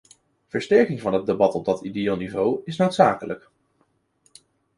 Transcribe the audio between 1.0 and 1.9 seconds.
van het debat op dat